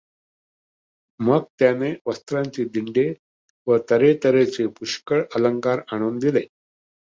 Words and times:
मग 1.19 1.43
त्यानें 1.59 1.93
वस्त्रांचीं 2.07 2.65
दिंडें 2.73 3.13
व 3.67 3.77
तर् 3.89 4.03
हेतऱ्हेचे 4.03 4.67
पुष्कळ 4.67 5.23
अलंकार 5.35 5.81
आणून 5.91 6.17
दिले. 6.19 6.45